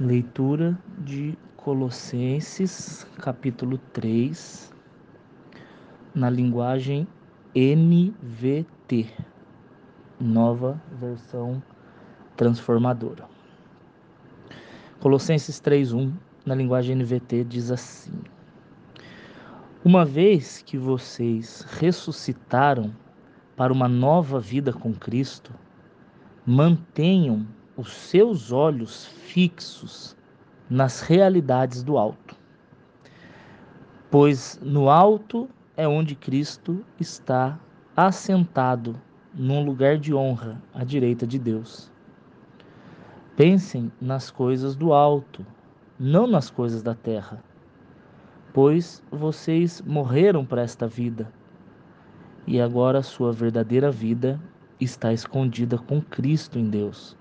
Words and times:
Leitura 0.00 0.76
de 1.00 1.36
Colossenses, 1.54 3.06
capítulo 3.18 3.76
3, 3.92 4.72
na 6.14 6.30
linguagem 6.30 7.06
NVT, 7.54 9.06
nova 10.18 10.80
versão 10.98 11.62
transformadora. 12.38 13.28
Colossenses 14.98 15.60
3:1, 15.60 16.10
na 16.46 16.54
linguagem 16.54 16.96
NVT 16.96 17.44
diz 17.44 17.70
assim: 17.70 18.14
Uma 19.84 20.06
vez 20.06 20.62
que 20.62 20.78
vocês 20.78 21.66
ressuscitaram 21.78 22.96
para 23.54 23.70
uma 23.70 23.88
nova 23.88 24.40
vida 24.40 24.72
com 24.72 24.94
Cristo, 24.94 25.52
mantenham 26.46 27.46
os 27.76 27.92
seus 27.92 28.52
olhos 28.52 29.06
fixos 29.06 30.16
nas 30.68 31.00
realidades 31.00 31.82
do 31.82 31.96
alto. 31.96 32.36
Pois 34.10 34.60
no 34.62 34.90
alto 34.90 35.48
é 35.76 35.88
onde 35.88 36.14
Cristo 36.14 36.84
está 37.00 37.58
assentado 37.96 39.00
num 39.34 39.64
lugar 39.64 39.98
de 39.98 40.14
honra 40.14 40.62
à 40.74 40.84
direita 40.84 41.26
de 41.26 41.38
Deus. 41.38 41.90
Pensem 43.36 43.90
nas 44.00 44.30
coisas 44.30 44.76
do 44.76 44.92
alto, 44.92 45.44
não 45.98 46.26
nas 46.26 46.50
coisas 46.50 46.82
da 46.82 46.94
terra, 46.94 47.42
pois 48.52 49.02
vocês 49.10 49.80
morreram 49.80 50.44
para 50.44 50.62
esta 50.62 50.86
vida 50.86 51.32
e 52.46 52.60
agora 52.60 53.02
sua 53.02 53.32
verdadeira 53.32 53.90
vida 53.90 54.40
está 54.80 55.12
escondida 55.12 55.78
com 55.78 56.02
Cristo 56.02 56.58
em 56.58 56.68
Deus. 56.68 57.16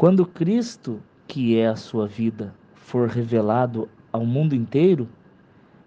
Quando 0.00 0.24
Cristo, 0.24 0.98
que 1.28 1.58
é 1.58 1.66
a 1.66 1.76
sua 1.76 2.06
vida, 2.06 2.54
for 2.72 3.06
revelado 3.06 3.86
ao 4.10 4.24
mundo 4.24 4.54
inteiro, 4.54 5.06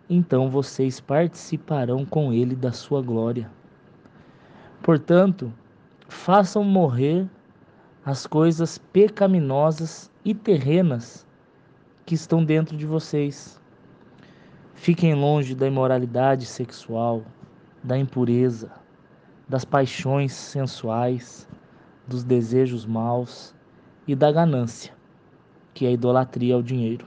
então 0.08 0.52
vocês 0.52 1.00
participarão 1.00 2.06
com 2.06 2.32
ele 2.32 2.56
da 2.56 2.72
sua 2.72 3.02
glória. 3.02 3.50
Portanto, 4.84 5.52
façam 6.08 6.64
morrer 6.64 7.28
as 8.06 8.28
coisas 8.28 8.78
pecaminosas 8.78 10.12
e 10.24 10.36
terrenas 10.36 11.26
que 12.06 12.14
estão 12.14 12.46
dentro 12.46 12.78
de 12.78 12.86
vocês. 12.86 13.60
Fiquem 14.76 15.16
longe 15.16 15.56
da 15.56 15.66
imoralidade 15.66 16.46
sexual, 16.46 17.24
da 17.84 17.98
impureza, 17.98 18.72
das 19.50 19.66
paixões 19.66 20.34
sensuais, 20.34 21.50
dos 22.08 22.24
desejos 22.24 22.86
maus 22.86 23.56
e 24.08 24.16
da 24.16 24.32
ganância, 24.32 24.94
que 25.74 25.86
é 25.86 25.90
a 25.90 25.92
idolatria 25.92 26.56
ao 26.56 26.62
dinheiro. 26.62 27.06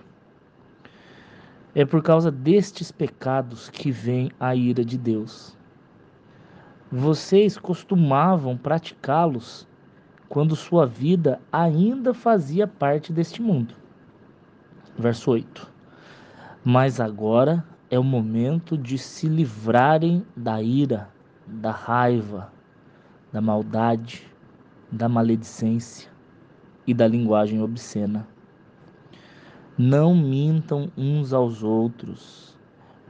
É 1.74 1.84
por 1.84 2.02
causa 2.02 2.30
destes 2.30 2.90
pecados 2.90 3.68
que 3.68 3.90
vem 3.90 4.30
a 4.40 4.54
ira 4.54 4.84
de 4.84 4.96
Deus. 4.96 5.56
Vocês 6.90 7.58
costumavam 7.58 8.56
praticá-los 8.56 9.68
quando 10.28 10.56
sua 10.56 10.86
vida 10.86 11.40
ainda 11.52 12.14
fazia 12.14 12.66
parte 12.66 13.12
deste 13.12 13.42
mundo. 13.42 13.74
Verso 14.98 15.30
8. 15.30 15.70
Mas 16.64 16.98
agora 16.98 17.62
é 17.90 17.98
o 17.98 18.04
momento 18.04 18.76
de 18.78 18.96
se 18.96 19.28
livrarem 19.28 20.24
da 20.34 20.62
ira, 20.62 21.10
da 21.46 21.70
raiva, 21.70 22.50
da 23.30 23.40
maldade, 23.40 24.26
da 24.90 25.08
maledicência 25.08 26.15
e 26.86 26.94
da 26.94 27.06
linguagem 27.06 27.62
obscena. 27.62 28.26
Não 29.76 30.14
mintam 30.14 30.90
uns 30.96 31.32
aos 31.32 31.62
outros, 31.62 32.56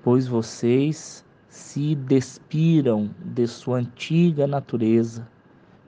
pois 0.03 0.27
vocês 0.27 1.25
se 1.49 1.95
despiram 1.95 3.11
de 3.25 3.47
sua 3.47 3.79
antiga 3.79 4.47
natureza, 4.47 5.29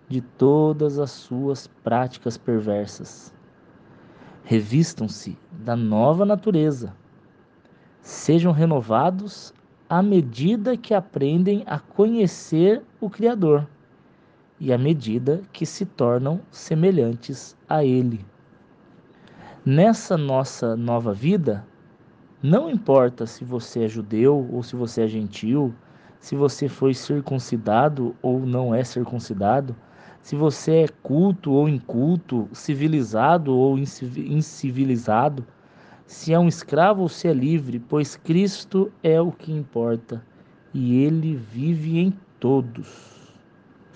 de 0.09 0.21
todas 0.21 0.99
as 0.99 1.11
suas 1.11 1.67
práticas 1.67 2.37
perversas. 2.39 3.35
Revistam-se 4.45 5.37
da 5.53 5.77
nova 5.77 6.25
natureza. 6.25 6.95
Sejam 8.01 8.53
renovados 8.53 9.53
à 9.89 10.03
medida 10.03 10.77
que 10.77 10.95
aprendem 10.95 11.63
a 11.67 11.79
conhecer 11.79 12.83
o 13.01 13.11
Criador 13.11 13.67
e 14.61 14.73
à 14.73 14.79
medida 14.79 15.43
que 15.53 15.65
se 15.65 15.85
tornam 15.85 16.41
semelhantes 16.51 17.57
a 17.69 17.85
Ele. 17.85 18.25
Nessa 19.65 20.17
nossa 20.17 20.77
nova 20.77 21.13
vida, 21.13 21.65
não 22.43 22.71
importa 22.71 23.27
se 23.27 23.45
você 23.45 23.85
é 23.85 23.89
judeu 23.89 24.49
ou 24.53 24.63
se 24.63 24.77
você 24.77 25.03
é 25.03 25.09
gentil, 25.09 25.75
se 26.21 26.35
você 26.35 26.69
foi 26.69 26.95
circuncidado 26.95 28.15
ou 28.23 28.41
não 28.41 28.75
é 28.75 28.83
circuncidado, 28.83 29.75
se 30.23 30.37
você 30.37 30.85
é 30.85 30.89
culto 31.03 31.53
ou 31.53 31.69
inculto, 31.69 32.49
civilizado 32.53 33.57
ou 33.57 33.79
incivilizado, 33.79 35.45
se 36.07 36.33
é 36.33 36.39
um 36.39 36.49
escravo 36.49 37.03
ou 37.03 37.09
se 37.09 37.29
é 37.29 37.33
livre, 37.33 37.79
pois 37.79 38.17
Cristo 38.17 38.91
é 39.03 39.21
o 39.21 39.31
que 39.31 39.53
importa 39.53 40.23
e 40.73 41.03
ele 41.03 41.35
vive 41.35 41.99
em 41.99 42.13
todos. 42.39 43.18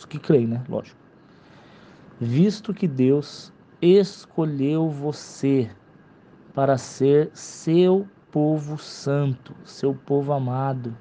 Os 0.02 0.06
que 0.06 0.18
creem, 0.18 0.48
né? 0.48 0.64
Lógico. 0.68 0.98
Visto 2.20 2.74
que 2.74 2.88
Deus 2.88 3.52
escolheu 3.80 4.88
você 4.88 5.70
para 6.52 6.76
ser 6.76 7.30
seu 7.32 8.08
povo 8.32 8.76
santo, 8.78 9.54
seu 9.64 9.94
povo 9.94 10.32
amado. 10.32 10.96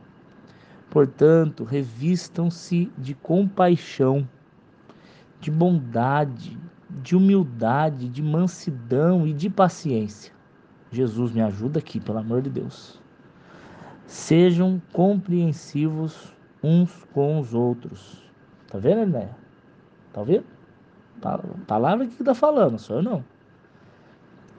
Portanto, 0.91 1.63
revistam-se 1.63 2.91
de 2.95 3.15
compaixão, 3.15 4.29
de 5.39 5.49
bondade, 5.49 6.55
de 6.87 7.15
humildade, 7.15 8.07
de 8.07 8.21
mansidão 8.21 9.25
e 9.25 9.33
de 9.33 9.49
paciência. 9.49 10.31
Jesus 10.91 11.31
me 11.31 11.41
ajuda 11.41 11.79
aqui, 11.79 11.99
pelo 11.99 12.19
amor 12.19 12.43
de 12.43 12.51
Deus. 12.51 13.01
Sejam 14.05 14.79
compreensivos 14.93 16.35
uns 16.61 17.03
com 17.11 17.39
os 17.39 17.55
outros 17.55 18.30
Tá 18.71 18.77
vendo, 18.77 19.05
né? 19.05 19.29
Tá 20.13 20.23
vendo? 20.23 20.45
Palavra 21.67 22.07
que 22.07 22.23
tá 22.23 22.33
falando, 22.33 22.79
só 22.79 22.95
eu 22.95 23.03
não. 23.03 23.23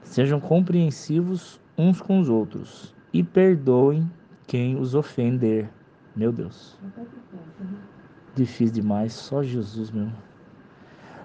Sejam 0.03 0.39
compreensivos 0.39 1.61
uns 1.77 2.01
com 2.01 2.21
os 2.21 2.29
outros 2.29 2.95
e 3.13 3.23
perdoem 3.23 4.09
quem 4.47 4.79
os 4.79 4.95
ofender. 4.95 5.69
Meu 6.15 6.31
Deus. 6.31 6.79
Difícil 8.35 8.75
demais, 8.75 9.15
só 9.15 9.43
Jesus 9.43 9.91
mesmo. 9.91 10.15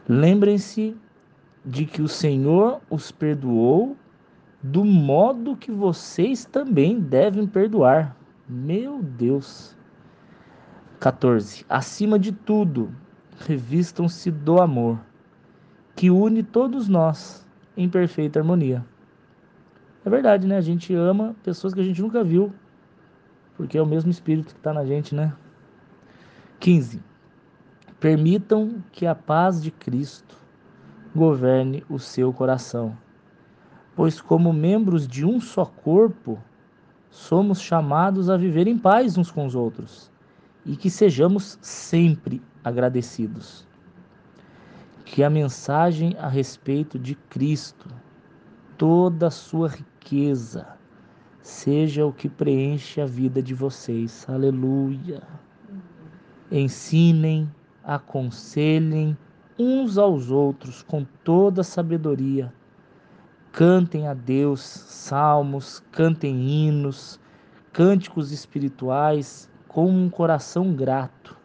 Lembrem-se 0.07 0.95
de 1.65 1.85
que 1.85 2.01
o 2.01 2.07
Senhor 2.07 2.81
os 2.89 3.11
perdoou 3.11 3.97
do 4.63 4.85
modo 4.85 5.57
que 5.57 5.71
vocês 5.71 6.45
também 6.45 6.99
devem 6.99 7.45
perdoar. 7.45 8.15
Meu 8.47 9.03
Deus. 9.03 9.76
14. 10.99 11.63
Acima 11.69 12.17
de 12.17 12.31
tudo, 12.31 12.91
revistam-se 13.39 14.31
do 14.31 14.59
amor, 14.59 14.99
que 15.95 16.09
une 16.09 16.41
todos 16.41 16.87
nós 16.87 17.47
em 17.75 17.87
perfeita 17.87 18.39
harmonia. 18.39 18.83
É 20.03 20.09
verdade, 20.09 20.47
né? 20.47 20.57
A 20.57 20.61
gente 20.61 20.93
ama 20.95 21.35
pessoas 21.43 21.73
que 21.73 21.79
a 21.79 21.83
gente 21.83 22.01
nunca 22.01 22.23
viu, 22.23 22.51
porque 23.55 23.77
é 23.77 23.81
o 23.81 23.85
mesmo 23.85 24.09
espírito 24.09 24.53
que 24.53 24.59
está 24.59 24.73
na 24.73 24.85
gente, 24.85 25.13
né? 25.13 25.33
15. 26.59 26.99
Permitam 27.99 28.83
que 28.91 29.05
a 29.05 29.13
paz 29.13 29.61
de 29.61 29.69
Cristo 29.69 30.35
governe 31.15 31.83
o 31.87 31.99
seu 31.99 32.33
coração, 32.33 32.97
pois, 33.95 34.19
como 34.19 34.51
membros 34.51 35.07
de 35.07 35.23
um 35.25 35.39
só 35.39 35.65
corpo, 35.65 36.39
somos 37.09 37.61
chamados 37.61 38.29
a 38.29 38.38
viver 38.38 38.67
em 38.67 38.77
paz 38.77 39.17
uns 39.17 39.31
com 39.31 39.45
os 39.45 39.53
outros 39.53 40.11
e 40.67 40.75
que 40.75 40.89
sejamos 40.89 41.57
sempre 41.61 42.41
agradecidos. 42.61 43.65
Que 45.05 45.23
a 45.23 45.29
mensagem 45.29 46.13
a 46.19 46.27
respeito 46.27 46.99
de 46.99 47.15
Cristo, 47.15 47.89
toda 48.77 49.27
a 49.27 49.31
sua 49.31 49.69
riqueza, 49.69 50.67
seja 51.41 52.05
o 52.05 52.11
que 52.11 52.27
preenche 52.27 52.99
a 52.99 53.05
vida 53.05 53.41
de 53.41 53.53
vocês. 53.53 54.25
Aleluia. 54.27 55.23
Ensinem, 56.51 57.49
aconselhem 57.81 59.17
uns 59.57 59.97
aos 59.97 60.29
outros 60.29 60.83
com 60.83 61.05
toda 61.23 61.61
a 61.61 61.63
sabedoria. 61.63 62.53
Cantem 63.53 64.07
a 64.07 64.13
Deus 64.13 64.59
salmos, 64.61 65.81
cantem 65.91 66.47
hinos, 66.47 67.17
cânticos 67.71 68.31
espirituais 68.33 69.49
com 69.67 69.89
um 69.89 70.09
coração 70.09 70.73
grato. 70.73 71.37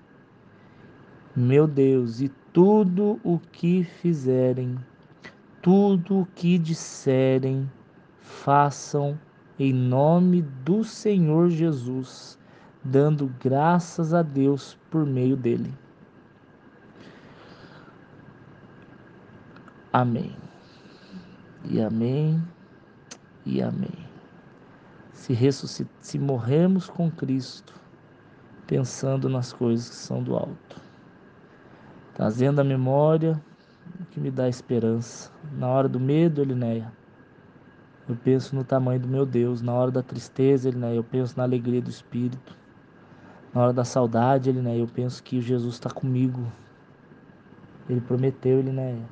Meu 1.35 1.67
Deus, 1.67 2.21
e 2.21 2.29
tudo 2.53 3.19
o 3.25 3.39
que 3.39 3.85
fizerem, 3.85 4.77
tudo 5.61 6.21
o 6.21 6.27
que 6.27 6.59
disserem, 6.59 7.71
façam 8.21 9.19
em 9.59 9.73
nome 9.73 10.43
do 10.65 10.83
Senhor 10.85 11.49
Jesus, 11.49 12.39
dando 12.83 13.33
graças 13.41 14.13
a 14.13 14.23
Deus 14.23 14.79
por 14.91 15.07
meio 15.07 15.37
dele. 15.37 15.73
Amém. 19.93 20.35
E 21.65 21.81
amém. 21.81 22.43
E 23.45 23.61
amém. 23.63 24.07
Se 25.13 25.33
ressuscit... 25.33 25.89
se 26.01 26.19
morremos 26.19 26.89
com 26.89 27.11
Cristo, 27.11 27.75
pensando 28.73 29.29
nas 29.29 29.53
coisas 29.53 29.91
que 29.91 29.97
são 29.97 30.23
do 30.23 30.35
alto, 30.35 30.81
trazendo 32.15 32.59
a 32.59 32.65
memória 32.65 33.39
que 34.11 34.19
me 34.19 34.31
dá 34.31 34.49
esperança. 34.49 35.31
Na 35.59 35.69
hora 35.69 35.87
do 35.87 36.01
medo, 36.01 36.41
Elinéia, 36.41 36.91
eu 38.09 38.17
penso 38.17 38.57
no 38.57 38.65
tamanho 38.65 38.99
do 38.99 39.07
meu 39.07 39.27
Deus. 39.27 39.61
Na 39.61 39.75
hora 39.75 39.91
da 39.91 40.03
tristeza, 40.03 40.71
Elinéia, 40.71 40.95
eu 40.95 41.05
penso 41.05 41.37
na 41.37 41.43
alegria 41.43 41.83
do 41.83 41.91
Espírito. 41.91 42.57
Na 43.53 43.61
hora 43.61 43.73
da 43.75 43.85
saudade, 43.85 44.49
Elinéia, 44.49 44.81
eu 44.81 44.89
penso 44.89 45.23
que 45.23 45.39
Jesus 45.39 45.75
está 45.75 45.91
comigo. 45.91 46.43
Ele 47.91 48.01
prometeu, 48.01 48.59
Elinéia, 48.59 49.05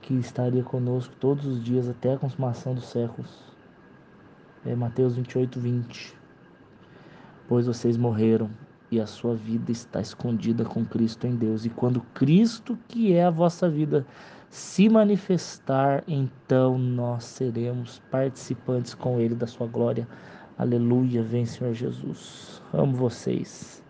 que 0.00 0.14
estaria 0.14 0.62
conosco 0.62 1.14
todos 1.20 1.44
os 1.44 1.62
dias 1.62 1.86
até 1.86 2.14
a 2.14 2.18
consumação 2.18 2.74
dos 2.74 2.86
séculos. 2.86 3.42
É 4.64 4.74
Mateus 4.74 5.16
28, 5.16 5.60
20. 5.60 6.23
Pois 7.46 7.66
vocês 7.66 7.96
morreram 7.96 8.50
e 8.90 9.00
a 9.00 9.06
sua 9.06 9.34
vida 9.34 9.70
está 9.70 10.00
escondida 10.00 10.64
com 10.64 10.84
Cristo 10.84 11.26
em 11.26 11.36
Deus. 11.36 11.64
E 11.66 11.70
quando 11.70 12.00
Cristo, 12.14 12.78
que 12.88 13.12
é 13.12 13.24
a 13.24 13.30
vossa 13.30 13.68
vida, 13.68 14.06
se 14.48 14.88
manifestar, 14.88 16.02
então 16.06 16.78
nós 16.78 17.24
seremos 17.24 18.00
participantes 18.10 18.94
com 18.94 19.20
Ele 19.20 19.34
da 19.34 19.46
sua 19.46 19.66
glória. 19.66 20.08
Aleluia, 20.56 21.22
vem 21.22 21.44
Senhor 21.44 21.74
Jesus. 21.74 22.62
Amo 22.72 22.94
vocês. 22.94 23.83